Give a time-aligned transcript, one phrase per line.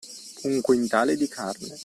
[0.45, 1.77] Un quintale di carne!